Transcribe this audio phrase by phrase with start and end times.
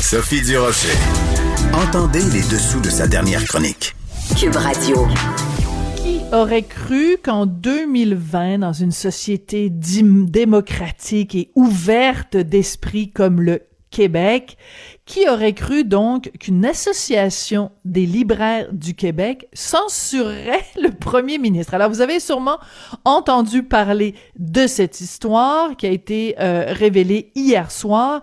[0.00, 0.96] Sophie Durocher.
[1.72, 3.94] Entendez les dessous de sa dernière chronique.
[4.38, 5.06] Cube Radio.
[5.96, 14.56] Qui aurait cru qu'en 2020, dans une société démocratique et ouverte d'esprit comme le Québec,
[15.06, 21.74] qui aurait cru donc qu'une association des libraires du Québec censurerait le premier ministre?
[21.74, 22.58] Alors, vous avez sûrement
[23.04, 28.20] entendu parler de cette histoire qui a été euh, révélée hier soir.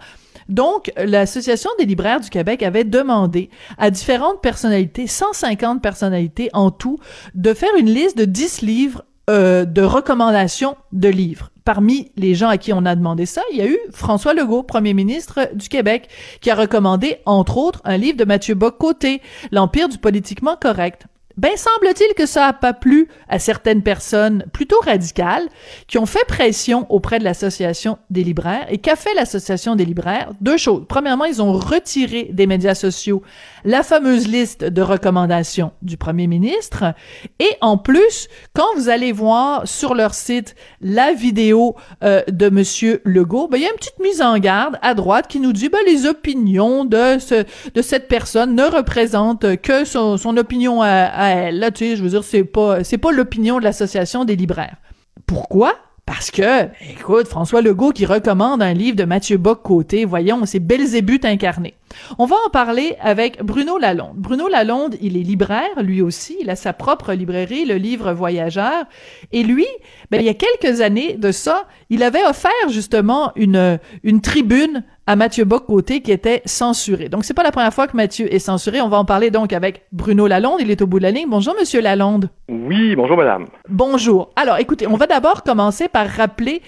[0.50, 7.00] Donc, l'Association des libraires du Québec avait demandé à différentes personnalités, 150 personnalités en tout,
[7.34, 11.50] de faire une liste de 10 livres euh, de recommandations de livres.
[11.64, 14.62] Parmi les gens à qui on a demandé ça, il y a eu François Legault,
[14.62, 16.10] premier ministre du Québec,
[16.42, 21.08] qui a recommandé, entre autres, un livre de Mathieu Bock-Côté, L'Empire du politiquement correct.
[21.38, 25.48] Ben, semble-t-il que ça a pas plu à certaines personnes plutôt radicales
[25.88, 28.66] qui ont fait pression auprès de l'Association des libraires.
[28.70, 30.32] Et qu'a fait l'Association des libraires?
[30.40, 30.86] Deux choses.
[30.88, 33.22] Premièrement, ils ont retiré des médias sociaux
[33.66, 36.94] la fameuse liste de recommandations du premier ministre.
[37.40, 43.02] Et en plus, quand vous allez voir sur leur site la vidéo euh, de Monsieur
[43.04, 45.68] Legault, ben, il y a une petite mise en garde à droite qui nous dit
[45.68, 51.25] ben, les opinions de, ce, de cette personne ne représentent que son, son opinion à,
[51.30, 51.60] elle.
[51.60, 54.78] Là, tu sais, je veux dire, c'est pas, c'est pas l'opinion de l'association des libraires.
[55.26, 55.74] Pourquoi?
[56.06, 61.26] Parce que, écoute, François Legault qui recommande un livre de Mathieu Bock-Côté, voyons, c'est Belzébuth
[61.26, 61.74] incarné.
[62.20, 64.16] On va en parler avec Bruno Lalonde.
[64.16, 68.86] Bruno Lalonde, il est libraire, lui aussi, il a sa propre librairie, le livre Voyageur,
[69.32, 69.66] et lui,
[70.12, 74.84] ben, il y a quelques années de ça, il avait offert justement une, une tribune
[75.08, 77.10] à Mathieu Bock-Côté qui était censuré.
[77.10, 78.82] Donc, c'est pas la première fois que Mathieu est censuré.
[78.82, 80.60] On va en parler donc avec Bruno Lalonde.
[80.62, 81.28] Il est au bout de la ligne.
[81.30, 82.30] Bonjour, Monsieur Lalonde.
[82.50, 83.46] Oui, bonjour, madame.
[83.70, 84.32] Bonjour.
[84.36, 86.62] Alors, écoutez, on va d'abord commencer par rappeler,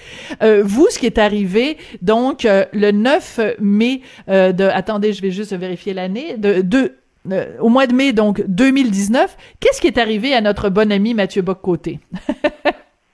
[0.43, 4.65] euh, vous, ce qui est arrivé, donc, euh, le 9 mai euh, de...
[4.65, 6.35] Attendez, je vais juste vérifier l'année.
[6.37, 6.93] De, de
[7.59, 9.35] au mois de mai, donc, 2019.
[9.59, 11.99] Qu'est-ce qui est arrivé à notre bon ami Mathieu Bock-Côté?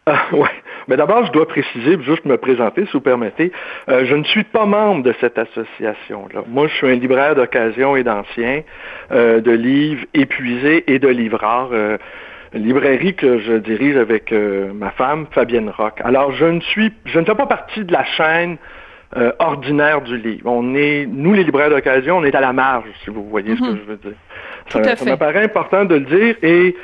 [0.06, 0.50] ah, ouais.
[0.88, 3.52] Mais d'abord, je dois préciser, juste me présenter, si vous permettez,
[3.90, 6.44] euh, je ne suis pas membre de cette association-là.
[6.48, 8.62] Moi, je suis un libraire d'occasion et d'anciens,
[9.12, 11.70] euh, de livres épuisés et de livres rares.
[11.72, 11.98] Euh,
[12.54, 16.00] librairie que je dirige avec ma femme, Fabienne Rock.
[16.04, 18.58] Alors, je ne suis, je ne fais pas partie de la chaîne
[19.40, 20.46] ordinaire du livre.
[20.46, 23.60] On est, nous les libraires d'occasion, on est à la marge, si vous voyez ce
[23.60, 23.80] que mhm.
[23.80, 24.14] je veux dire.
[24.70, 26.76] Ça, ça m'apparaît important de le dire et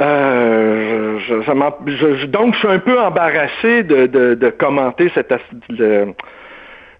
[0.00, 5.34] euh, je, donc, je suis un peu embarrassé de, de, commenter cette,
[5.68, 6.14] le,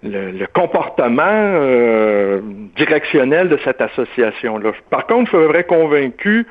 [0.02, 2.40] le, comportement euh,
[2.76, 4.72] directionnel de cette association-là.
[4.90, 6.46] Par contre, je suis vrai convaincu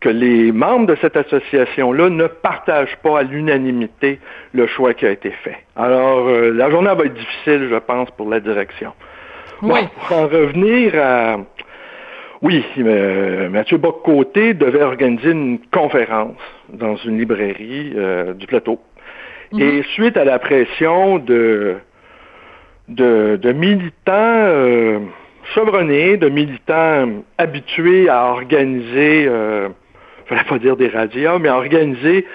[0.00, 4.20] que les membres de cette association-là ne partagent pas à l'unanimité
[4.52, 5.56] le choix qui a été fait.
[5.74, 8.92] Alors, euh, la journée va être difficile, je pense, pour la direction.
[9.62, 9.80] Oui.
[10.06, 11.38] pour en revenir à,
[12.42, 16.36] oui, euh, Mathieu Bock-Côté devait organiser une conférence
[16.68, 18.80] dans une librairie euh, du plateau.
[19.52, 19.60] Mhm.
[19.60, 21.76] Et suite à la pression de,
[22.88, 24.98] de, militants euh,
[25.54, 31.56] chevronnés, de militants habitués à organiser, euh, ne fallait pas dire des radios, mais à
[31.56, 32.26] organiser,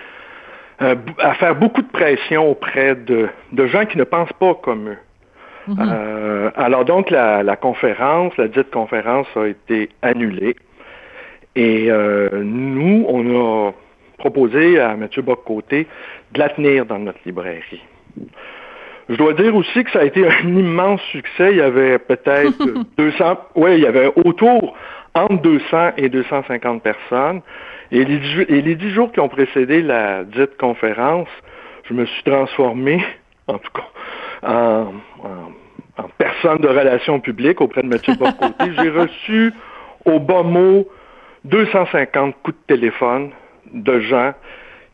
[0.79, 4.97] à faire beaucoup de pression auprès de, de gens qui ne pensent pas comme eux.
[5.68, 5.78] Mhm.
[5.80, 10.56] Euh, alors donc la, conférence, la dite conférence a été annulée.
[11.56, 13.72] Et euh, nous, on a
[14.18, 15.08] proposé à M.
[15.18, 15.88] Boccoté
[16.32, 17.82] de la tenir dans notre librairie.
[19.10, 21.52] Je dois dire aussi que ça a été un immense succès.
[21.52, 22.54] Il y avait peut-être
[22.98, 24.76] 200, oui, il y avait autour
[25.14, 27.42] entre 200 et 250 personnes.
[27.92, 31.28] Et les, et les dix jours qui ont précédé la dite conférence,
[31.90, 33.04] je me suis transformé,
[33.48, 33.88] en tout cas,
[34.44, 34.94] en,
[36.18, 38.72] personne de relations publiques auprès de Mathieu Bocoté.
[38.78, 39.53] J'ai reçu
[40.06, 40.88] au bas mot
[41.46, 43.31] 250 coups de téléphone
[43.72, 44.34] de gens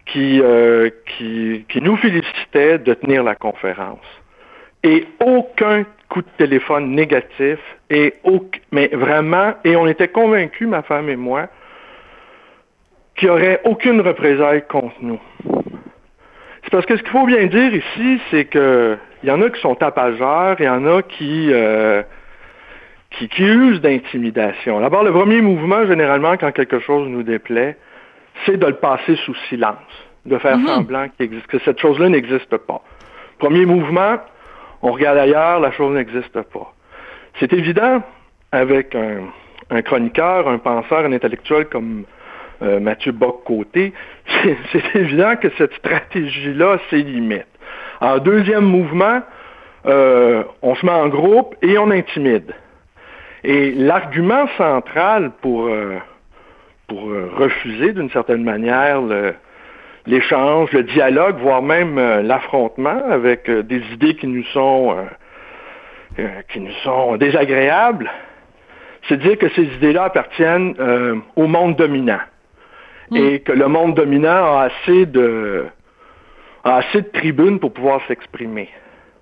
[0.06, 4.06] qui, euh, qui, qui nous félicitaient de tenir la conférence.
[4.84, 8.14] Et aucun coup de téléphone négatif, et
[8.72, 11.48] mais vraiment, et on était convaincus, ma femme et moi,
[13.16, 15.20] qu'il n'y aurait aucune représailles contre nous.
[16.68, 19.50] C'est parce que ce qu'il faut bien dire ici, c'est que il y en a
[19.50, 22.04] qui sont tapageurs, il y en a qui, euh,
[23.12, 24.82] qui, usent d'intimidation.
[24.82, 27.78] D'abord, le premier mouvement, généralement, quand quelque chose nous déplaît,
[28.46, 29.78] c'est de le passer sous silence,
[30.26, 30.68] de faire mhm.
[30.68, 32.82] semblant que cette chose-là n'existe pas.
[33.40, 34.18] Premier mouvement,
[34.82, 36.74] on regarde ailleurs, la chose n'existe pas.
[37.40, 38.04] C'est évident
[38.52, 39.22] avec un,
[39.70, 42.04] un, chroniqueur, un penseur, un intellectuel comme
[42.64, 43.94] euh, Mathieu Bock-Côté,
[44.72, 47.46] c'est évident que cette stratégie-là a ses limites.
[48.02, 49.22] En deuxième mouvement,
[49.86, 52.54] euh, on se met en groupe et on intimide.
[53.44, 55.98] Et l'argument central pour, euh,
[56.88, 57.04] pour
[57.38, 59.02] refuser d'une certaine manière
[60.08, 64.96] l'échange, le, dialogue, voire même l'affrontement avec des idées qui nous sont
[66.52, 68.10] qui nous sont désagréables,
[69.08, 70.74] c'est dire que ces idées-là appartiennent
[71.36, 72.20] au monde dominant.
[73.10, 73.16] Hmm.
[73.18, 75.66] Et que le monde dominant a assez de
[76.64, 78.70] a assez de tribunes pour pouvoir s'exprimer.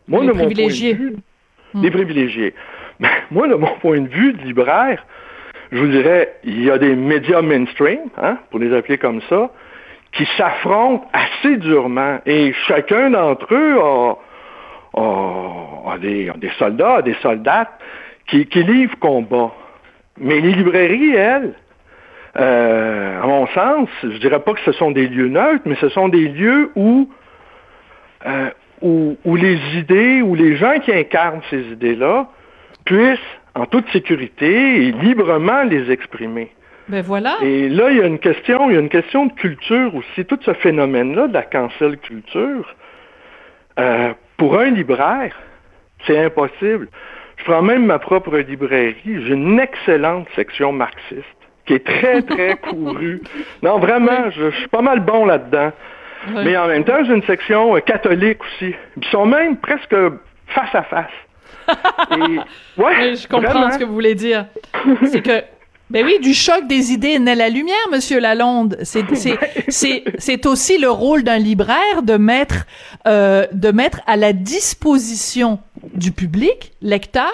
[0.07, 0.93] Moi, les de privilégiés.
[0.93, 2.53] Mon point de vue, Les privilégiés.
[3.31, 5.05] moi, de mon point de vue de libraire,
[5.71, 9.51] je vous dirais, il y a des médias mainstream, hein, pour les appeler comme ça,
[10.13, 12.19] qui s'affrontent assez durement.
[12.25, 13.77] Et chacun d'entre eux
[14.95, 17.71] a, des, soldats, des soldates
[18.27, 19.51] qui, qui livrent combat.
[20.17, 21.53] Mais les librairies, elles,
[22.37, 25.89] euh, à mon sens, je dirais pas que ce sont des lieux neutres, mais ce
[25.89, 27.09] sont des lieux où
[28.25, 28.49] euh,
[28.81, 32.27] où, les idées, où les gens qui incarnent ces idées-là
[32.85, 33.19] puissent,
[33.55, 36.51] en toute sécurité et librement les exprimer.
[36.89, 37.37] Ben voilà.
[37.41, 40.25] Et là, il y a une question, il y a une question de culture aussi.
[40.25, 42.75] Tout ce phénomène-là de la cancel culture,
[43.79, 45.35] euh, pour un libraire,
[46.05, 46.89] c'est impossible.
[47.37, 48.95] Je prends même ma propre librairie.
[49.05, 53.21] J'ai une excellente section marxiste qui est très, très courue.
[53.63, 55.71] Non, vraiment, je suis pas mal bon là-dedans.
[56.27, 58.73] Mais en même temps, j'ai une section euh, catholique aussi.
[58.97, 59.95] Ils sont même presque
[60.47, 61.11] face à face.
[62.77, 64.45] ouais, je comprends ce que vous voulez dire.
[65.05, 65.43] C'est que
[65.91, 68.77] ben oui, du choc des idées naît la lumière, Monsieur Lalonde.
[68.83, 72.65] C'est c'est aussi le rôle d'un libraire de mettre
[73.07, 75.59] euh, de mettre à la disposition
[75.93, 77.31] du public lecteur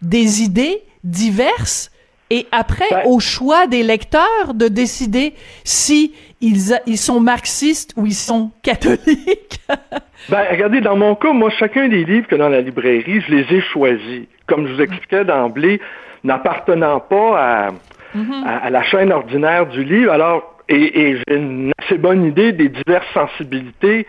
[0.00, 1.90] des idées diverses
[2.30, 5.34] et après ben au choix des lecteurs de décider
[5.64, 9.60] si ils, ils sont marxistes ou ils sont catholiques.
[10.28, 13.56] ben, regardez, dans mon cas, moi, chacun des livres que dans la librairie, je les
[13.56, 14.26] ai choisis.
[14.46, 15.80] Comme je vous expliquais d'emblée,
[16.24, 17.72] n'appartenant pas
[18.14, 18.44] mm-hmm.
[18.44, 20.12] à, la chaîne ordinaire du livre.
[20.12, 24.06] Alors, et, j'ai une assez bonne idée des diverses sensibilités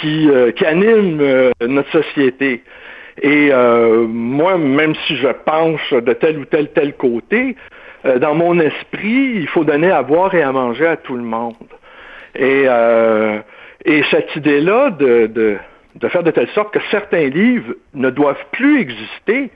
[0.00, 2.62] qui, euh, qui animent euh, notre société.
[3.20, 7.56] Et euh, moi, même si je penche de tel ou tel tel côté,
[8.04, 11.22] euh, dans mon esprit, il faut donner à boire et à manger à tout le
[11.22, 11.54] monde.
[12.36, 13.40] Et, euh,
[13.84, 15.56] et cette idée-là de, de,
[15.96, 19.50] de, faire de telle sorte que certains livres ne doivent plus exister,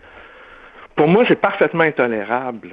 [0.96, 2.70] pour moi, c'est parfaitement intolérable.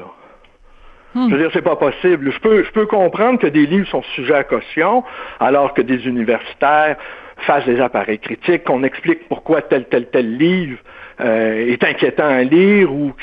[1.13, 1.27] Hmm.
[1.29, 2.31] Je veux dire, c'est pas possible.
[2.31, 5.03] Je peux, je peux comprendre que des livres sont sujets à caution,
[5.39, 6.97] alors que des universitaires
[7.41, 10.77] fassent des appareils critiques, qu'on explique pourquoi tel, tel, tel livre
[11.21, 13.13] euh, est inquiétant à lire ou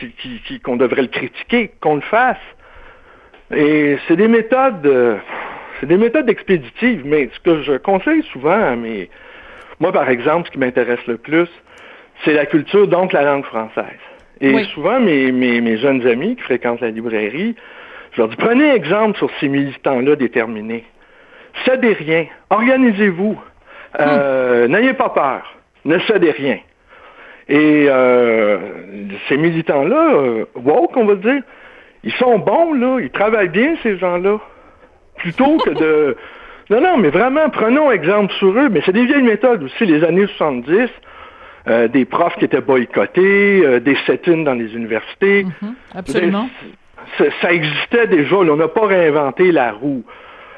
[0.62, 2.36] qu'on devrait le critiquer, qu'on le fasse.
[3.54, 5.16] Et c'est des méthodes, euh,
[5.80, 9.08] c'est des méthodes expéditives, mais ce que je conseille souvent à mes,
[9.80, 11.48] moi par exemple, ce qui m'intéresse le plus,
[12.24, 14.00] c'est la culture, donc la langue française.
[14.40, 17.56] Et souvent, mes, mes, mes, jeunes amis qui fréquentent la librairie,
[18.12, 20.84] je leur dis, prenez exemple sur ces militants-là déterminés.
[21.64, 23.38] Cédez rien, organisez-vous,
[24.00, 24.72] euh, hmm.
[24.72, 26.58] n'ayez pas peur, ne cédez rien.
[27.48, 28.58] Et euh,
[29.28, 31.42] ces militants-là, euh, woke, on va dire,
[32.02, 34.38] ils sont bons, là, ils travaillent bien, ces gens-là.
[35.16, 36.16] Plutôt que de...
[36.68, 38.68] Non, non, mais vraiment, prenons exemple sur eux.
[38.68, 40.90] Mais c'est des vieilles méthodes aussi, les années 70.
[41.68, 45.44] Euh, des profs qui étaient boycottés, des set-ins dans les universités.
[45.44, 46.48] Mhm, absolument.
[47.40, 50.02] Ça, existait déjà, on n'a pas réinventé la roue.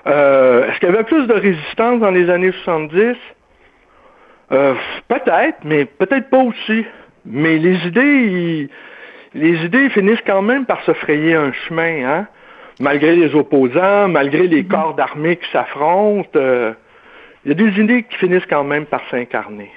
[0.09, 3.17] Euh, est-ce qu'il y avait plus de résistance dans les années 70?
[4.51, 4.75] Euh,
[5.09, 6.85] peut-être, mais peut-être pas aussi.
[7.27, 8.71] Mais les idées,
[9.35, 12.27] les idées finissent quand même par se frayer un chemin, hein?
[12.81, 14.69] Malgré les opposants, malgré les mhm.
[14.69, 16.73] corps d'armée qui s'affrontent, euh,
[17.45, 19.71] il y a des idées qui finissent quand même par s'incarner.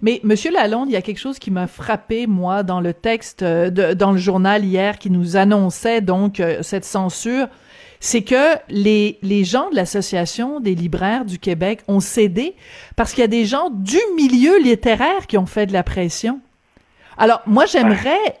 [0.00, 3.42] Mais Monsieur Lalonde, il y a quelque chose qui m'a frappé moi dans le texte,
[3.42, 7.48] de, dans le journal hier, qui nous annonçait donc cette censure
[8.00, 12.56] c'est que les, les gens de l'Association des libraires du Québec ont cédé
[12.96, 16.40] parce qu'il y a des gens du milieu littéraire qui ont fait de la pression.
[17.18, 18.40] Alors, moi, j'aimerais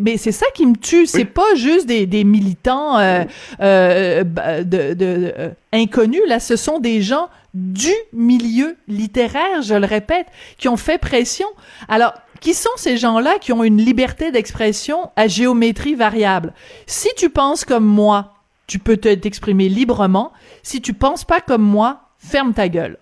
[0.00, 3.24] mais c'est ça qui me tue, c'est pas juste des, des militants euh,
[3.60, 9.86] euh, de, de euh, inconnus là, ce sont des gens du milieu littéraire, je le
[9.86, 10.26] répète,
[10.58, 11.46] qui ont fait pression.
[11.88, 16.52] Alors, qui sont ces gens-là qui ont une liberté d'expression à géométrie variable?
[16.86, 18.34] Si tu penses comme moi
[18.72, 20.32] tu peux t'exprimer librement.
[20.62, 22.96] Si tu penses pas comme moi, ferme ta gueule.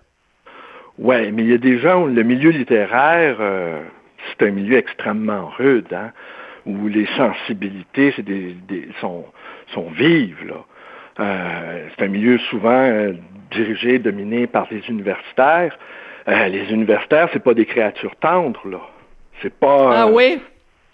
[0.97, 3.79] Ouais, mais il y a des gens où le milieu littéraire, euh,
[4.27, 6.11] c'est un milieu extrêmement rude, hein,
[6.65, 8.13] où les sensibilités
[8.99, 9.23] sont,
[9.93, 10.45] vives.
[10.45, 10.65] Là.
[11.21, 13.13] Euh, c'est un milieu souvent euh,
[13.51, 15.79] dirigé, dominé par les universitaires.
[16.27, 18.81] les universitaires, c'est pas des créatures tendres, là.
[19.41, 20.01] C'est pas.
[20.01, 20.41] Ah oui?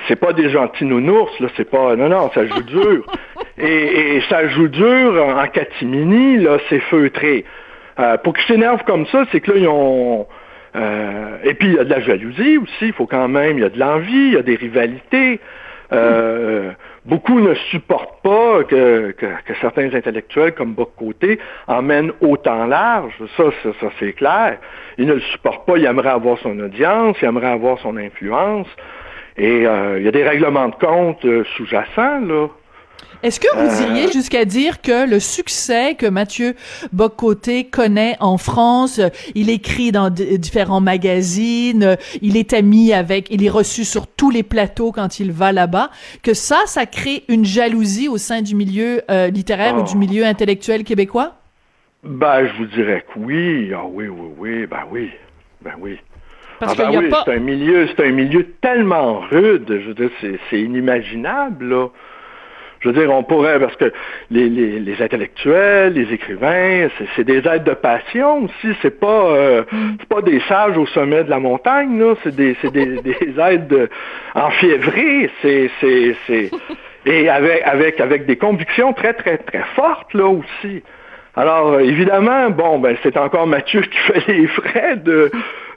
[0.07, 1.95] C'est pas des gentils nounours, là, c'est pas.
[1.95, 3.05] Non, non, ça joue dur.
[3.57, 7.45] et, ça joue dur en catimini, là, c'est feutré.
[7.99, 10.27] Euh, pour qu'ils s'énervent comme ça, c'est que là, ils ont.
[10.75, 13.61] Euh, et puis il y a de la jalousie aussi, il faut quand même, il
[13.61, 15.39] y a de l'envie, il y a des rivalités.
[15.93, 16.71] Euh,
[17.05, 23.13] beaucoup ne supportent pas que, que, certains intellectuels comme Boc-Côté emmènent autant large.
[23.37, 24.57] Ça, ça, ça c'est clair.
[24.97, 25.77] Ils ne le supportent pas.
[25.77, 28.67] Ils aimeraient avoir son audience, ils aimeraient avoir son influence.
[29.37, 32.47] Et euh, il y a des règlements de compte euh, sous-jacents, là.
[33.23, 36.55] Est-ce que vous euh, diriez jusqu'à dire que le succès que Mathieu
[36.93, 39.01] Bocoté connaît en France,
[39.33, 44.43] il écrit dans différents magazines, il est ami avec, il est reçu sur tous les
[44.43, 45.89] plateaux quand il va là-bas,
[46.21, 49.01] que ça, ça crée une jalousie au sein du milieu
[49.31, 49.97] littéraire ou du oh.
[49.97, 51.33] milieu intellectuel québécois?
[52.03, 53.71] Ben, je vous dirais que oui.
[53.73, 55.09] Ah oui, oui, oui, ben oui.
[55.61, 55.97] Ben oui.
[56.59, 59.65] Parce ah ben oui, c'est un milieu, c'est un milieu tellement rude.
[59.67, 60.09] Je veux dire,
[60.49, 61.87] c'est inimaginable, là.
[62.79, 63.91] Je veux dire, on pourrait, parce que
[64.29, 68.75] les, les, les intellectuels, les écrivains, c'est des aides de passion aussi.
[68.81, 69.97] C'est pas, euh, mm.
[70.09, 72.13] pas des sages au sommet de la montagne, là.
[72.23, 73.89] C'est des, des, des aides
[74.35, 75.29] enfiévrées.
[75.41, 76.51] C'est, c'est, c'est,
[77.05, 80.83] et avec, avec, avec des convictions très, très, très fortes, là aussi.
[81.37, 85.29] Alors, évidemment, bon, ben, c'est encore Mathieu qui fait les frais de,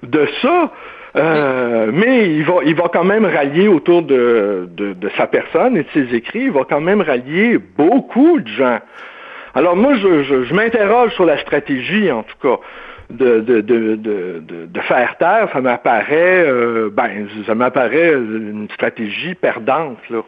[0.03, 0.73] de ça.
[1.17, 5.83] Euh, mais il va, il va quand même rallier autour de, de, sa personne et
[5.83, 8.79] de ses écrits, il va quand même rallier beaucoup de gens.
[9.55, 12.61] Alors moi, je, je, m'interroge sur la stratégie, en tout cas,
[13.11, 15.49] de, de, de, de, de faire taire.
[15.53, 20.23] Ça m'apparaît, euh, ben, ça m'apparaît une stratégie perdante, là.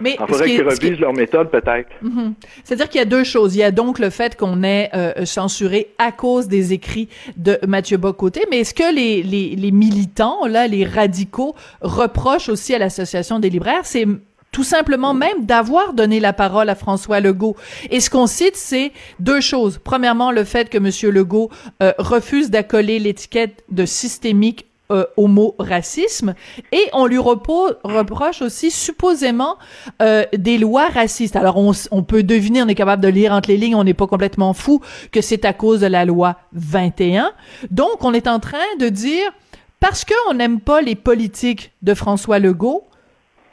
[0.00, 1.88] Mais Il faudrait qu'ils revisent leur méthode, peut-être.
[2.02, 2.34] Mhm.
[2.64, 3.54] C'est-à-dire qu'il y a deux choses.
[3.54, 7.58] Il y a donc le fait qu'on ait euh, censuré à cause des écrits de
[7.66, 12.78] Mathieu Bocoté, mais est-ce que les, les, les, militants, là, les radicaux, reprochent aussi à
[12.78, 13.84] l'Association des libraires?
[13.84, 14.06] C'est
[14.54, 17.56] tout simplement même d'avoir donné la parole à François Legault.
[17.90, 19.80] Et ce qu'on cite, c'est deux choses.
[19.82, 21.12] Premièrement, le fait que M.
[21.12, 21.50] Legault
[21.82, 26.34] euh, refuse d'accoler l'étiquette de systémique euh, au mot racisme
[26.70, 29.56] et on lui reproche aussi supposément
[30.02, 31.36] euh, des lois racistes.
[31.36, 33.94] Alors on, on, peut deviner, on est capable de lire entre les lignes, on n'est
[33.94, 37.32] pas complètement fou que c'est à cause de la loi 21.
[37.70, 39.32] Donc on est en train de dire
[39.80, 42.84] parce qu'on n'aime pas les politiques de François Legault,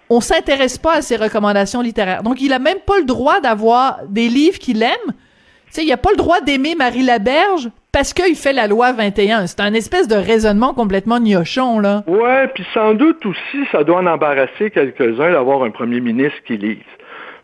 [0.10, 2.24] on s'intéresse pas à ses recommandations littéraires.
[2.24, 5.14] Donc il a même pas le droit d'avoir des livres qu'il aime.
[5.68, 8.94] Tu sais, il a pas le droit d'aimer Marie Laberge parce qu'il fait la loi
[8.94, 9.48] 21.
[9.48, 12.04] C'est un espèce de raisonnement complètement gnochon, là.
[12.08, 16.58] Ouais, puis sans doute aussi, ça doit en embarrasser quelques-uns d'avoir un premier ministre qui
[16.58, 16.78] lise.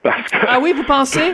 [0.03, 0.37] Parce que...
[0.47, 1.33] Ah oui, vous pensez?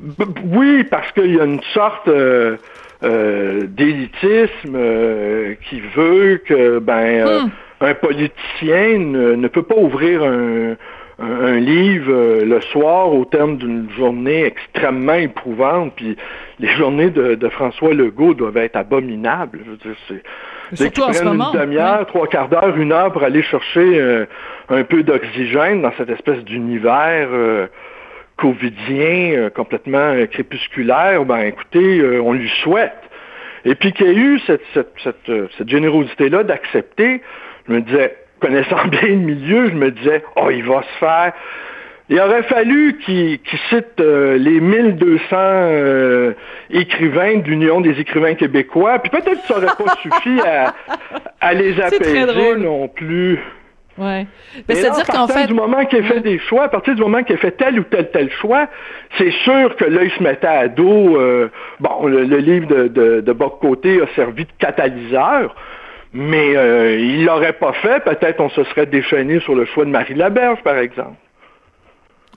[0.44, 2.56] oui, parce qu'il y a une sorte euh,
[3.04, 7.50] euh, d'élitisme euh, qui veut que, ben, hmm.
[7.80, 10.76] un politicien ne, peut pas ouvrir un,
[11.18, 16.16] un, livre euh, le soir au terme d'une journée extrêmement éprouvante, puis
[16.58, 19.60] les journées de, François Legault doivent être abominables.
[19.64, 20.22] Je veux dire, c'est
[20.74, 21.52] Surtout en ce moment.
[21.52, 24.24] Une demi-heure, trois quarts d'heure, une heure pour aller chercher euh,
[24.70, 27.66] un peu d'oxygène dans cette espèce d'univers euh,
[28.36, 31.24] covidien complètement crépusculaire.
[31.26, 32.96] Ben écoutez, on lui souhaite.
[33.64, 37.20] Et puis qu'il y ait eu cette, cette, cette, cette générosité-là d'accepter,
[37.68, 41.32] je me disais, connaissant bien le milieu, je me disais, oh, il va se faire.
[42.08, 43.38] Il aurait fallu qu'il
[43.70, 46.32] cite euh, les 1200 euh,
[46.70, 50.38] écrivains de l'Union des écrivains québécois, puis peut-être que ça n'aurait pas suffi
[51.40, 53.38] à, les apaiser non plus.
[53.96, 54.26] Ouais.
[54.68, 55.46] Mais c'est-à-dire qu'en fait.
[55.46, 57.78] du moment qu'il a fait des choix, à partir du moment qu'il a fait tel
[57.78, 58.68] ou tel tel choix,
[59.18, 61.16] c'est sûr que là, il se mettait à dos.
[61.16, 65.54] Euh, bon, le, livre de, de, de Côté a servi de catalyseur.
[66.14, 69.90] Mais euh, il l'aurait pas fait, peut-être on se serait déchaîné sur le choix de
[69.90, 71.16] Marie Laberge, par exemple.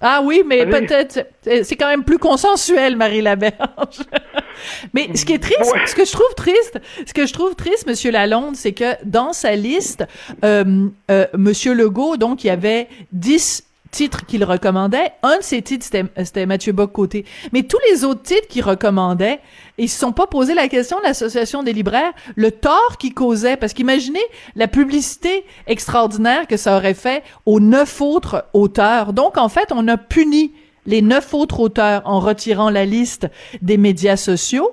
[0.01, 4.03] Ah oui, mais peut-être euh, c'est quand même plus consensuel, Marie Laberge.
[4.93, 7.87] mais ce qui est triste, ce que je trouve triste, ce que je trouve triste,
[7.87, 10.05] Monsieur Lalonde, c'est que dans sa liste,
[10.43, 13.63] euh, euh, Monsieur Legault, donc il y avait 10
[13.95, 15.13] titres qu'il recommandait.
[15.23, 17.23] Un de ces titres, c'était Mathieu Bock-Côté.
[17.53, 19.39] Mais tous les autres titres qu'il recommandait,
[19.77, 23.55] ils se sont pas posé la question de l'association des libraires, le tort qu'il causait.
[23.55, 24.19] Parce qu'imaginez
[24.55, 29.13] la publicité extraordinaire que ça aurait fait aux neuf autres auteurs.
[29.13, 30.51] Donc, en fait, on a puni
[30.85, 33.27] les neuf autres auteurs en retirant la liste
[33.61, 34.71] des médias sociaux.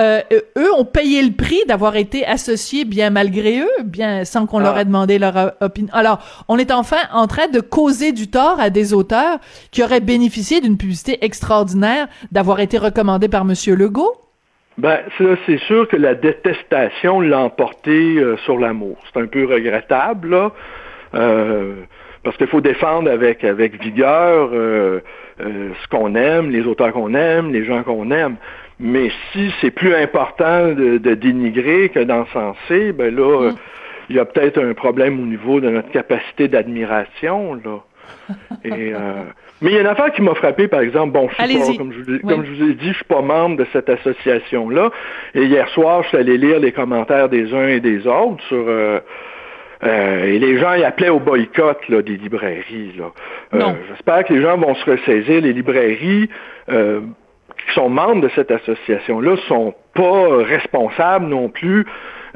[0.00, 0.20] Euh,
[0.56, 4.76] eux ont payé le prix d'avoir été associés bien malgré eux, bien sans qu'on leur
[4.76, 4.84] ait ah.
[4.84, 5.90] demandé leur euh, opinion.
[5.92, 9.38] Alors, on est enfin en train de causer du tort à des auteurs
[9.72, 14.14] qui auraient bénéficié d'une publicité extraordinaire d'avoir été recommandés par Monsieur Legault.
[14.78, 15.00] Ben,
[15.46, 18.96] c'est sûr que la détestation l'a emporté euh, sur l'amour.
[19.12, 20.52] C'est un peu regrettable, là.
[22.22, 27.64] parce qu'il faut défendre avec, avec vigueur ce qu'on aime, les auteurs qu'on aime, les
[27.66, 28.36] gens qu'on aime.
[28.80, 33.54] Mais si c'est plus important de, dénigrer que d'encenser, ben là, mm.
[34.08, 37.80] il y a peut-être un problème au niveau de notre capacité d'admiration, là.
[38.64, 39.22] Et, euh,
[39.60, 41.12] mais il y a une affaire qui m'a frappé, par exemple.
[41.12, 43.58] Bon, je suis pas, comme, je, comme je vous ai dit, je suis pas membre
[43.58, 44.90] de cette association-là.
[45.34, 48.64] Et hier soir, je suis allé lire les commentaires des uns et des autres sur.
[48.66, 49.00] Euh,
[49.82, 52.92] euh, et les gens y appelaient au boycott là, des librairies.
[52.98, 53.74] Là.
[53.88, 55.40] J'espère que les gens vont se ressaisir.
[55.40, 56.28] Les librairies,
[57.70, 61.86] qui sont membres de cette association-là sont pas responsables non plus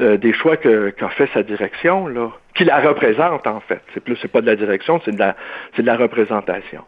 [0.00, 3.80] euh, des choix qu'a fait sa direction, là, qui la représente en fait.
[3.92, 5.34] C'est plus, c'est pas de la direction, c'est de la,
[5.74, 6.82] c'est de la représentation.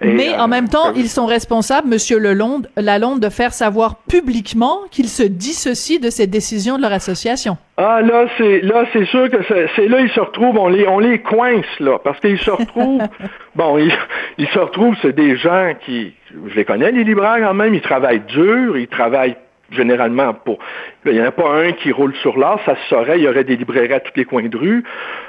[0.00, 4.80] Mais en euh, même temps, ils sont responsables, Monsieur Lalonde, Lalonde, de faire savoir publiquement
[4.90, 7.56] qu'ils se dissocient de cette décision de leur association.
[7.76, 9.38] Ah là, c'est là, c'est sûr que
[9.76, 13.02] c'est là ils se retrouvent, on les on les coince là, parce qu'ils se retrouvent.
[13.54, 13.92] bon, ils,
[14.38, 16.14] ils se retrouvent, c'est des gens qui,
[16.48, 19.36] je les connais les libraires quand même, ils travaillent dur, ils travaillent
[19.72, 20.58] généralement pour.
[21.06, 23.28] Il n'y en a pas un qui roule sur l'or, ça se saurait, il y
[23.28, 24.84] aurait des librairies à tous les coins de rue.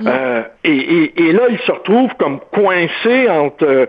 [0.06, 3.66] Euh, et, là, ils se retrouvent comme coincés entre.
[3.66, 3.86] Euh,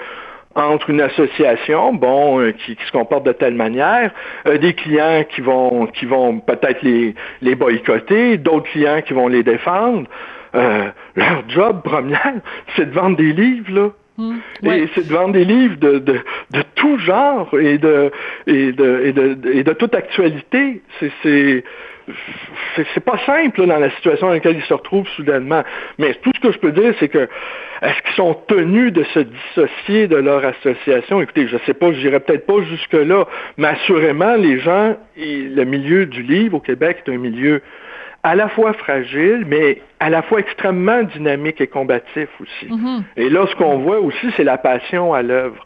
[0.56, 4.12] entre une association, bon, euh, qui, se comporte de telle manière,
[4.46, 9.42] des clients qui vont qui vont peut-être les, les boycotter, d'autres clients qui vont les
[9.42, 10.06] défendre.
[10.52, 12.14] leur job premier,
[12.76, 13.88] c'est de vendre des livres, là.
[14.16, 14.37] Hmm.
[14.62, 16.21] Et c'est de vendre des livres de, de,
[16.52, 18.12] de tout genre et de,
[18.47, 20.83] et de, et de, et de toute actualité.
[21.00, 21.64] C'est, c'est,
[22.94, 25.64] c'est pas simple dans la situation dans laquelle ils se retrouvent soudainement.
[25.99, 27.28] Mais tout ce que je peux dire, c'est que
[27.83, 31.21] est-ce qu'ils sont tenus de se dissocier de leur association?
[31.21, 35.64] Écoutez, je sais pas, je n'irai peut-être pas jusque-là, mais assurément, les gens, et le
[35.64, 37.62] milieu du livre au Québec est un milieu
[38.24, 42.66] à la fois fragile, mais à la fois extrêmement dynamique et combatif aussi.
[42.66, 43.02] Mm-hmm.
[43.18, 45.64] Et là, ce qu'on voit aussi, c'est la passion à l'œuvre.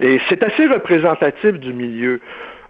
[0.00, 2.20] Et c'est assez représentatif du milieu.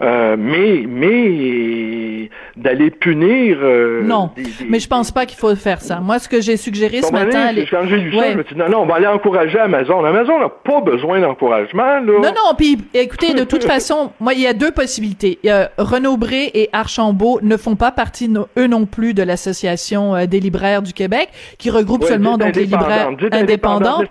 [0.02, 3.58] Euh, mais mais d'aller punir.
[3.60, 4.30] Euh, non,
[4.68, 6.00] mais je pense pas qu'il faut faire ça.
[6.00, 8.60] Moi, ce que j'ai suggéré ce matin, quand j'ai lu ça, je me suis dit
[8.60, 10.04] non, non, on va aller encourager Amazon.
[10.04, 12.00] Amazon n'a pas besoin d'encouragement.
[12.00, 12.54] Non, non.
[12.56, 15.38] Puis écoutez, de toute façon, moi, il y a deux possibilités.
[15.78, 20.40] Renaud Bré et Archambault ne font pas partie eux non plus de l'association euh, des
[20.40, 24.02] libraires du Québec, qui regroupe seulement donc les libraires indépendants.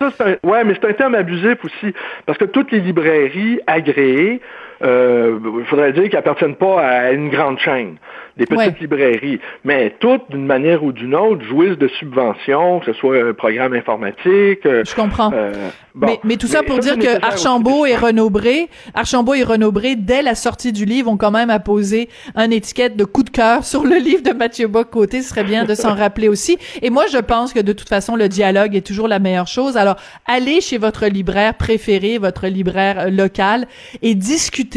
[0.44, 1.94] ouais, mais c'est un terme abusif aussi,
[2.26, 7.30] parce que toutes les librairies agréées euh, il faudrait dire qu'ils appartiennent pas à une
[7.30, 7.98] grande chaîne
[8.40, 12.94] des petites librairies, mais toutes, d'une manière ou d'une autre, jouissent de subventions, que ce
[12.94, 14.66] soit un programme informatique.
[14.66, 15.32] Euh, Je comprends.
[15.34, 15.52] Euh,
[15.94, 20.36] mais, mais, tout ça pour dire que Archambault et Renaud-Bré, Archambault et Renaud-Bré, dès la
[20.36, 23.98] sortie du livre, ont quand même apposé un étiquette de coup de cœur sur le
[23.98, 25.22] livre de Mathieu Bock-Côté.
[25.22, 26.58] Ce serait bien de s'en rappeler aussi.
[26.82, 29.76] Et moi, je pense que de toute façon, le dialogue est toujours la meilleure chose.
[29.76, 33.68] Alors, allez chez votre libraire préféré, votre libraire euh, local,
[34.02, 34.69] et discutez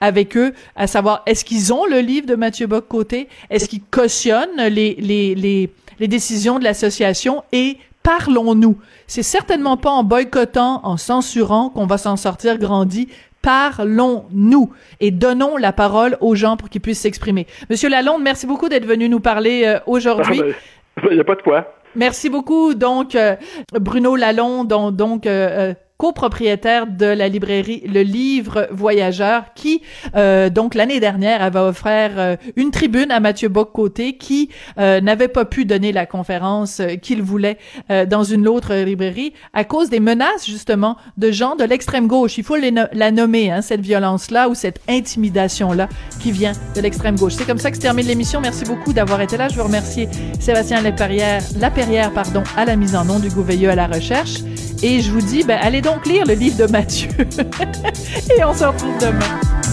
[0.00, 3.28] avec eux, à savoir, est-ce qu'ils ont le livre de Mathieu Bock-Côté?
[3.50, 7.42] Est-ce qu'ils cautionnent les, les, les, les décisions de l'association?
[7.52, 8.78] Et parlons-nous.
[9.06, 13.08] C'est certainement pas en boycottant, en censurant qu'on va s'en sortir grandi.
[13.42, 17.46] Parlons-nous et donnons la parole aux gens pour qu'ils puissent s'exprimer.
[17.70, 20.42] Monsieur Lalonde, merci beaucoup d'être venu nous parler euh, aujourd'hui.
[21.10, 21.72] Il n'y a pas de quoi.
[21.94, 23.36] Merci beaucoup, donc, euh,
[23.72, 29.82] Bruno Lalonde, donc, euh, copropriétaire de la librairie Le Livre Voyageur, qui
[30.14, 35.26] euh, donc l'année dernière avait offert euh, une tribune à Mathieu Bock-Côté, qui euh, n'avait
[35.26, 37.58] pas pu donner la conférence qu'il voulait
[38.08, 42.38] dans une autre librairie à cause des menaces justement de gens de l'extrême gauche.
[42.38, 45.88] Il faut la nommer hein, cette violence-là ou cette intimidation-là
[46.20, 47.34] qui vient de l'extrême gauche.
[47.34, 48.40] C'est comme ça que se termine l'émission.
[48.40, 49.48] Merci beaucoup d'avoir été là.
[49.48, 50.08] Je veux remercier
[50.38, 54.42] Sébastien Laperrière, Laperrière pardon, à la mise en onde, du Veilleux à la recherche.
[54.80, 57.08] Et je vous dis, ben, allez donc lire le livre de Mathieu.
[58.36, 59.67] Et on se retrouve demain.